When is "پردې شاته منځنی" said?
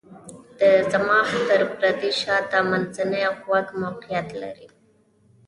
1.75-3.23